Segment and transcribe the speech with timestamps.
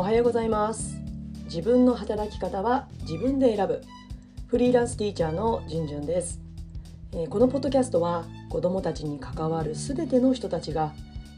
[0.00, 0.96] おはようございます。
[1.44, 3.82] 自分の働き方は自分で選ぶ。
[4.46, 6.40] フリーランスティーチャーのじゅんじゅんです、
[7.12, 10.94] えーこのポッドキャストは子どもたちに関わるすべての人たちが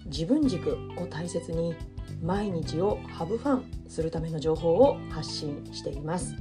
[0.06, 1.74] 自分軸を大切に
[2.22, 6.36] 毎日をハブファンするための情報を発信しています、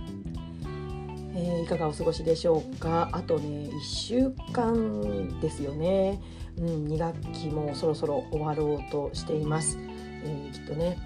[1.33, 3.09] えーいかがお過ごしでしょうか？
[3.13, 6.21] あとね1週間ですよね、
[6.59, 9.79] うん、2学期もそろそろ終わろうとしています、
[10.23, 10.97] えーきっとね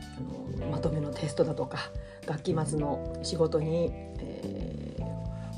[0.60, 1.78] あのまとめのテストだとか
[2.26, 5.06] 学期末の仕事に、えー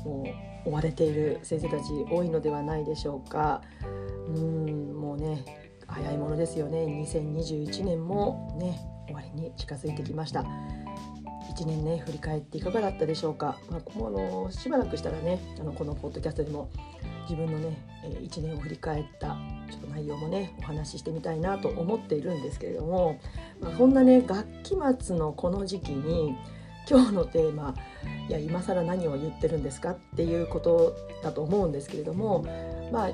[0.04, 0.24] も
[0.64, 3.62] う追われている先生たち多いのではないでしょうか。
[4.28, 5.44] うんもうね
[5.86, 6.84] 早いものですよね。
[6.84, 10.44] 2021年もね終わりに近づいてきました。
[11.58, 16.70] 1年ね振り返っていかがだったでしょうか、まあ、もうあのしばらくしたらねあのこのポッドキャストでも
[17.22, 19.36] 自分のねえ1年を振り返った
[19.70, 23.20] ちょっと内容もねお話ししてみたいなと思っているんですけれども、
[23.60, 26.36] まあ、そんなね学期末のこの時期に
[26.88, 27.74] 今日のテーマ
[28.28, 32.46] いや今更何を言ってるんですかっていうことだと思うんですけれども
[32.90, 33.10] まあ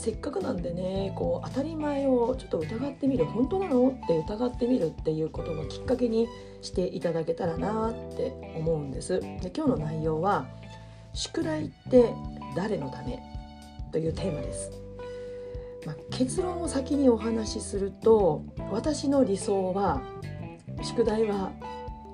[0.00, 6.26] せっかくなんでねこう当たり前をちょっと疑ってみる本当なのって疑ってみるっていうことのきっかけに
[6.62, 9.20] していただけたらなって思うんです。
[9.20, 10.46] で今日の内容は
[11.12, 12.14] 「宿題って
[12.56, 13.22] 誰のため?」
[13.92, 14.72] というテーマです。
[15.84, 20.02] まあ、結論を先にお話しすると私の理想は
[20.82, 21.52] 宿題は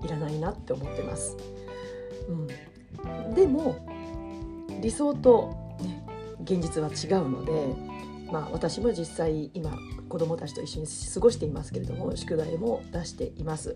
[0.05, 1.37] いらないなって思ってます。
[2.29, 3.77] うん、でも
[4.81, 5.66] 理想と、
[6.47, 7.52] 現実は違うので、
[8.33, 9.77] まあ、私も実際今
[10.08, 13.75] 子どもたちと一緒に過ごしていますけれども宿題も出しています。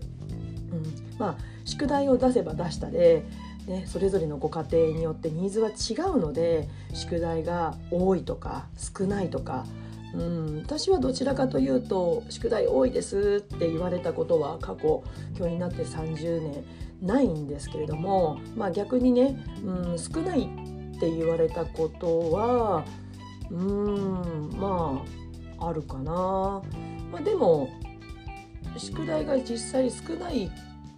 [0.71, 3.25] うんまあ、宿題を出せば出したで、
[3.67, 9.65] ね、それぞれのご家庭によってニーズは違うので宿題が多いとか少ないとか
[10.13, 15.03] うん、私はどちらかというと宿題多いですって言われたことは過去
[15.37, 16.63] 教員になって30年
[17.01, 20.49] ないんですけれども、まあ、逆にね、うん、少ない
[21.01, 22.85] って言われたことは
[23.49, 25.03] うんま
[25.57, 26.61] ああるかな。
[27.11, 27.69] まあ、でも
[28.77, 30.49] 宿題が実際少ない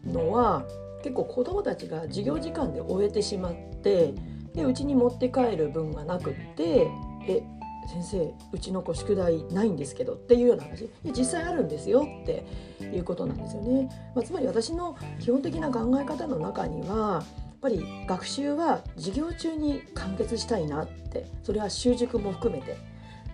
[0.05, 0.65] のは
[1.01, 4.13] 結構子どもたちが授業時間で終えてしまって
[4.53, 6.87] でうちに持って帰る分がなくって
[7.27, 7.41] え
[7.87, 12.45] 先生うちの子宿題ないんですけどっていうような話実際あるんですよって
[12.81, 13.89] いうことなんですよね。
[14.15, 17.23] まあ、つまり私の基本的な考え方の中には
[17.63, 22.77] ぱり学習は授業中に完結したいなってそれは習熟も含めて。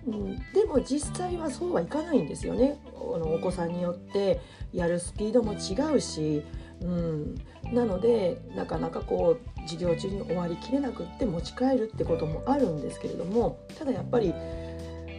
[0.06, 4.40] うん、でも実際はそうはいかないんですよねあのお子さんによって
[4.72, 6.42] やるスピードも違うし、
[6.80, 7.34] うん、
[7.70, 14.32] なのでなかなかこう授業中に終わりきれなくって持ち帰るってこともあるんですけれどもただやっぱり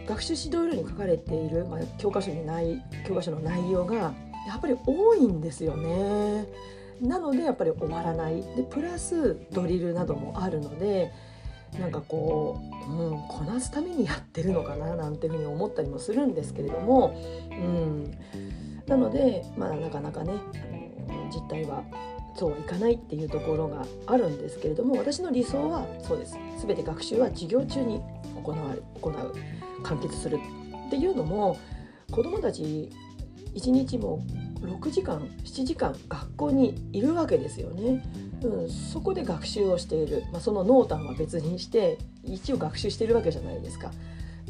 [0.08, 4.12] 学習指導要領に書かれている、まあ、教科書にない教科書の内容が
[4.48, 6.48] やっぱり多いんですよね。
[7.00, 8.42] なのでやっぱり終わらない。
[8.56, 11.12] でプラスドリルなどもあるので
[11.78, 17.18] なんかこう、うん、こなすためにやってるのかななんていうふうに思ったりもするんですけれども、
[17.50, 18.18] うん、
[18.86, 20.32] なので、まあ、なかなかね
[21.34, 21.82] 実態は
[22.34, 26.36] そうはいかないっていうところがあるんですけれども私の理想はそうです。
[26.66, 28.00] 全て学習は授業中に
[28.42, 29.34] 行われ行う
[29.82, 30.38] 完結する
[30.86, 31.58] っていうのも
[32.10, 32.90] 子どもたち
[33.54, 34.22] 1日も
[34.62, 38.02] 6時間7時間学校にいるわけですよね。
[38.42, 43.90] うん、そこで学習をしている、まあ、その濃淡は別にして一応学習しているわけじゃないですか。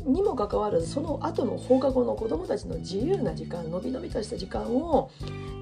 [0.05, 5.11] にもかかわらずその後の放課後の子どもたちの自由な時間のびのびとした時間を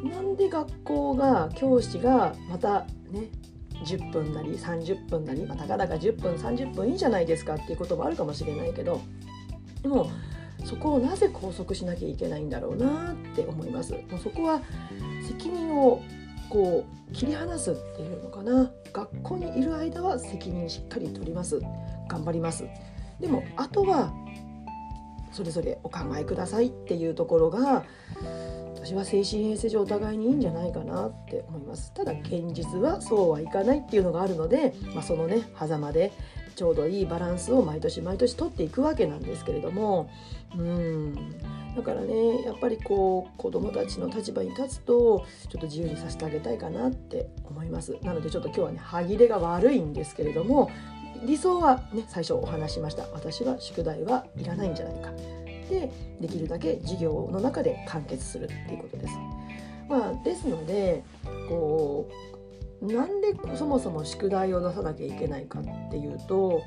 [0.03, 3.28] なんで学校が教師がまたね
[3.84, 9.00] 10分なり30分なり、まあ、たかだか10分30分いいじゃないですかっていうこともあるかもしれないけど
[9.83, 10.10] でも
[10.65, 13.93] そこをなぜ拘束しなきゃいけないんだろうなって思います。
[13.93, 14.60] もうそこは
[15.26, 16.03] 責任を
[16.48, 18.71] こう切り離すっていうのかな。
[18.93, 21.60] 学校にいる間は責任しっかり取ります。
[22.09, 22.65] 頑張ります。
[23.21, 24.12] でもあとは
[25.32, 27.84] それぞれお考えくださいっていうところが
[28.74, 31.92] 私は精神衛生上お互いにいいんじゃないかなって思います。
[31.92, 36.12] ただ現実はそうはいかないっていうのがあるので、まあ、そのね狭間で
[36.60, 40.10] ちょうどいいバランスを毎年毎年取っていくわけなんですけれども
[40.54, 41.15] うん。
[41.74, 47.97] だからねやっぱりこう子どもたちの立場に立つとちょっと自由にさせてあげたいかなって思います。
[48.03, 50.71] なのでちょっと今日はね歯切れが悪いんですけれども
[51.24, 53.04] 理想はね最初お話ししました。
[53.15, 55.12] 私は宿題はいらないんじゃないか。
[55.71, 55.91] で
[56.21, 59.15] できるだけ授業の中で完結するっていうことです。
[59.89, 61.03] まあ、ですので
[61.48, 62.40] こう
[62.82, 66.62] なんでそもそも宿題を出さなきゃいけないかっていうと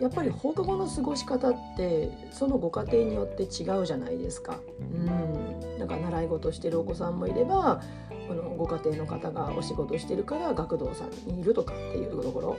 [0.00, 4.58] やっぱり放課後の過ごし方ってそのご家庭によって違うじゃないですか。
[4.80, 7.80] うん、なんか習い事してるお子さんもいれば
[8.28, 12.56] あのご家庭の方がお仕事してるから学童さんにいるとかっていうところ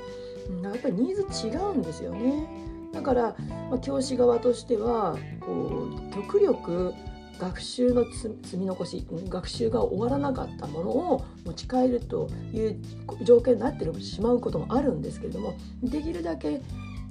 [0.61, 2.47] やっぱりニーズ違うんですよね。
[2.93, 3.35] だから、
[3.69, 6.93] まあ、教師側としてはこう極力
[7.39, 12.79] 学習の積み残し学習が終わらなかったものを持ち帰るという
[13.23, 16.61] 条件になってしまうこともあるんですけれどもできるだけ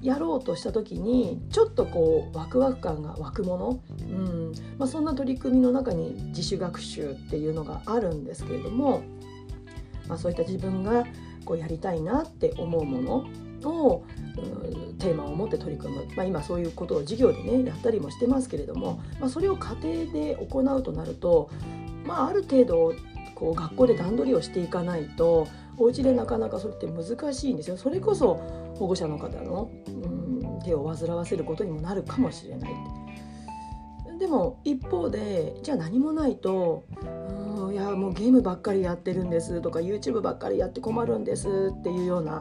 [0.03, 9.03] やろうとした時にちょっとこうワクワク感が湧くもの、うんまあ、そんな取り組みの中に自主学習っていうのがあるんですけれども、
[10.09, 11.05] まあ、そういった自分が
[11.45, 13.25] こうやりたいなって思うもの
[13.71, 14.05] を
[14.99, 21.51] テーマを持って取り組む、まあ、今そういうことを授業でねやったりもしてますけれども、まあ、それを家庭で行うとなると、
[22.05, 22.95] まあ、ある程度
[23.35, 27.77] こう学校で段取りをしていかないとお家でなかなかそれって難しいんですよ。
[27.77, 28.35] それこそ
[28.77, 32.71] 保護者の方の、うん、手を煩わせることにもなるかもしれない。
[34.19, 36.85] でも一方でじゃあ何もないと
[37.73, 42.41] 「いやもうゲームばっかりやってるんです」とか「YouTube ばっかりやって困るんです」っていうような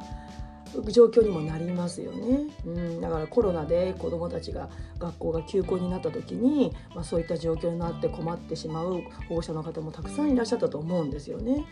[0.89, 4.69] 状況にもなりますよね、うん、だからコロナで子どもたちが
[5.00, 11.65] 学校が休校になった時に、まあ、そういった状況になって困ってしまう保護者の方もたくさんいらっしゃったと思うんですよね。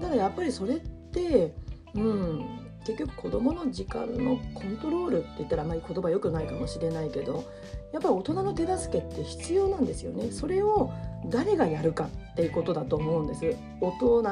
[0.00, 0.80] だからやっぱりそれっ
[1.10, 1.54] て、
[1.94, 7.44] うん、結局子どもの時間のコントロールって言ったらあまり言葉良くないかもしれないけど
[7.92, 10.30] やっぱり大人の手助けって必要なんですよね。
[10.30, 10.92] それを
[11.26, 13.56] 誰がやるかっていうことだと思うんです。
[13.80, 14.22] 大人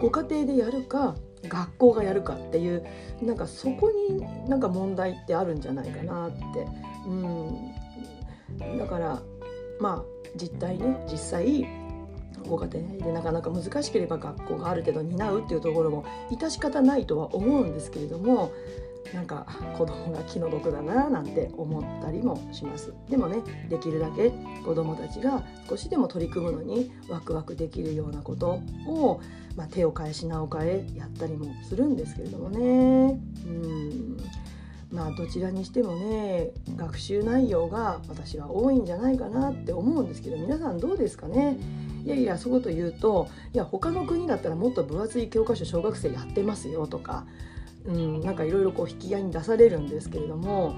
[0.00, 1.14] ご家庭でやるか
[1.48, 2.84] 学校がやるかっていう
[3.22, 6.66] なんかそこになんか問題ってあるんじゃないかなって、
[7.06, 7.10] う
[8.74, 9.22] ん、だから
[9.80, 10.04] まあ
[10.36, 11.66] 実態ね実際
[12.46, 18.52] ご家庭でなかなか難しければ学校がある程度担うっていうところも致し方ないとは思うんですけれども
[19.14, 19.46] なんか
[19.78, 22.92] 子供が気の毒だななんて思ったりもします。
[23.08, 23.38] でもね
[23.68, 24.32] できるだけ
[24.64, 29.20] 子供たちが少しでも取り組むのにワクワクできるようなことを、
[29.54, 33.20] まあ、手を変え品を変えやったりもするんですけれどもね。
[33.46, 34.16] うん。
[34.90, 41.56] まあどちらにしてもね学習内容が私は多いんじゃないかなって思うんですけど皆さんどうですかね？
[42.06, 47.26] いやいやそういうこと言うといや他の国だったらもっと分厚い教科書小学生やってますよとか
[47.86, 50.74] うん、なんかいろいろこう引き合いに出されるんですけれども、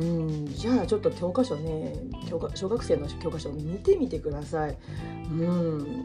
[0.00, 1.94] うん、じゃあちょっと教科書ね
[2.28, 4.76] 教科小学生の教科書を見てみてください。
[5.30, 6.04] うん。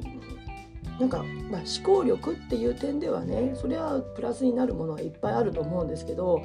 [1.00, 6.42] なんか、まあ、思考力っていう点ではねそれはプラスになるものはいっぱいあると思うんですけど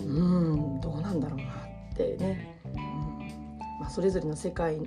[0.00, 2.55] うんどうなんだろうなってね、うん
[3.86, 4.80] まあ、それぞれの世界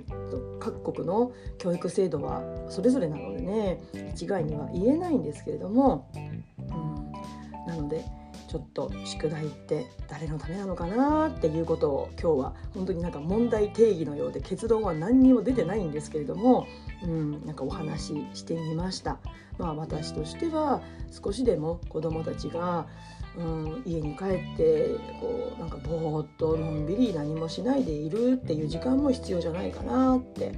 [0.60, 3.80] 各国の教育制度はそれぞれなのでね
[4.14, 6.44] 一概には言えないんですけれどもうん。
[7.66, 8.04] なので
[8.50, 16.66] ちょっと宿題って誰のためなのかなっていうことを今日は本当になんか問題定義のようで結論は何にも出てないんですけれども、
[17.04, 19.18] うん、なんかお話ししてみました。
[19.56, 20.82] まあ、私としては
[21.12, 22.88] 少しでも子どもたちが、
[23.38, 30.52] うん、家に帰ってこうなんかぼーっとのんびり何もしないでいるっていう時間も必要じゃないかなって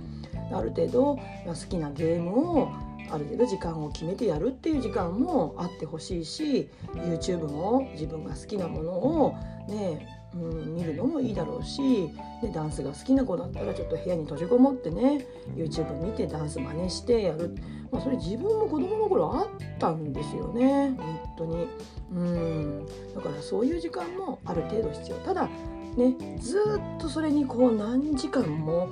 [0.50, 2.72] ある程度、好きなゲームを
[3.12, 9.36] ある程度時間を決めてやるっていう時間もあってほしいし YouTube も自分が好きなものを
[9.68, 12.10] ねうん、見るのもいいだろうし
[12.40, 17.54] でダンスが好きな子だったらちょっと部屋に閉じこもってね YouTube 見てダンス真似してやる、
[17.90, 19.46] まあ、それ自分も子供の頃あっ
[19.78, 21.68] たんですよね本当に。
[22.12, 22.86] うん。
[23.14, 25.16] だからそういう時間もある程度必要。
[25.18, 25.48] ただ
[25.96, 26.58] ねず
[26.96, 28.88] っとそれにこう何時間も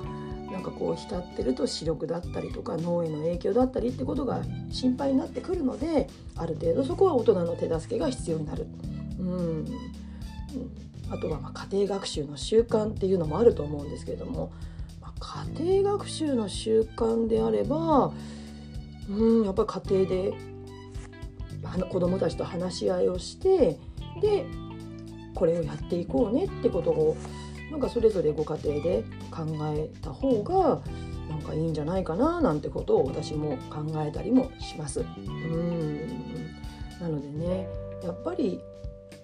[0.51, 8.67] なんかこう浸ってると視力だったりとか脳への影響だったりってことが心配になってくるのである程度そこは大人の手助けが必要になる。
[9.19, 9.65] うん
[11.11, 14.53] あとはま家庭学習の習慣っていうのもあると思うんですけれども、
[15.01, 18.13] まあ、家庭学習の習慣であれば
[19.09, 20.33] うんやっぱり家庭で
[21.91, 23.79] 子どもたちと話し合いをして
[24.21, 24.47] で
[25.35, 27.17] これをやっていこうねってことを
[27.71, 30.81] なんかそれぞれご家庭で考えた方が
[31.29, 35.01] なんかいいんじゃないかななんてことを私も考えたりもします。
[35.01, 36.01] うん
[37.01, 37.67] なのでね
[38.03, 38.61] やっぱり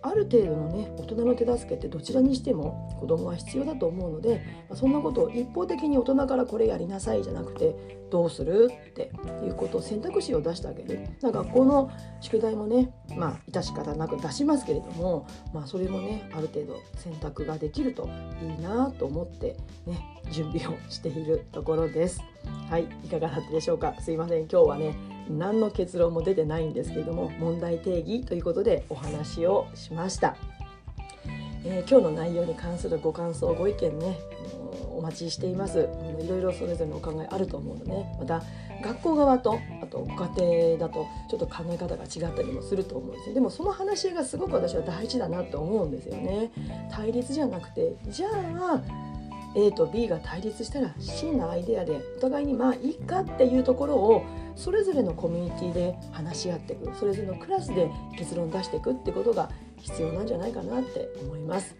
[0.02, 7.74] ある程度のね大人の手助けってどちらにしても子供は必要だと思うので、まあ、そんなことを一方的に大人からこれやりなさいじゃなくて
[8.10, 9.10] どうするって
[9.44, 11.08] いうことを選択肢を出してあげる。
[11.20, 18.08] 学校の宿題もねまあ致し方なく出しますけれども、まあ、それもねある程度選択ができると
[18.42, 22.20] いいなと思ってね準備をしているところです。
[22.70, 23.94] はいいかがだったでしょうか？
[24.00, 24.42] すいません。
[24.42, 24.94] 今日はね
[25.30, 30.36] 何の結論も出てないんですけれども問題定義ということでお話をしました、
[31.64, 34.18] えー、今日の内容に関するご感想ご意見ね
[34.96, 35.88] お待ちしています。
[36.20, 38.42] いろいろそれぞれのお考えあると思うので、また
[38.82, 43.34] 学校側とあとご家庭だとちょっと考え方が違ったりもすると思うんですよ。
[43.34, 46.50] でもその話がすごく私は大事だなと思うんですよね。
[46.90, 48.82] 対立じゃなくてじゃあ
[49.54, 54.24] A と B が対立したら C のアイデアでお互いにまあいいかっていうところを
[54.56, 61.76] それぞれのコミュニティで話し合っていくそれぞれのクラスで結論出していくってことが必要なんじゃないかなって思います。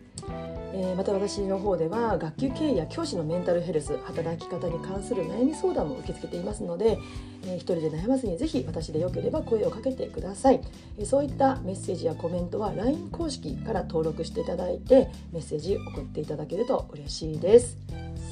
[0.73, 6.99] えー、また私の方では学級経営や教師のメンタルヘルス働き方に関する悩み相談も受け付けていますので、
[7.45, 10.61] えー、一人で悩まずにぜひ私でよければ声をかけてください、
[10.99, 17.79] えー、そういったメッセージやコメントは LINE 公式から登録していただいてメッセージ送っていただけると嬉しいです。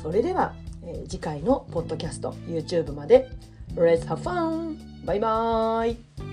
[0.03, 3.54] それでは、え次回のポッドキャスト YouTube まで。
[3.77, 4.77] Let's have fun!
[5.05, 6.24] バイバーイ